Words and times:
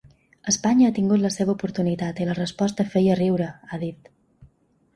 Espanya 0.51 0.87
ha 0.89 0.93
tingut 0.95 1.21
la 1.25 1.31
seva 1.35 1.53
oportunitat 1.53 2.23
i 2.25 2.29
la 2.31 2.37
resposta 2.39 2.89
feia 2.97 3.21
riure, 3.23 3.53
ha 3.71 3.83
dit. 3.87 4.13